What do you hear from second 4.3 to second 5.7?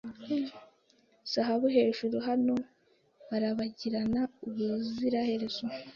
ubuziraherezo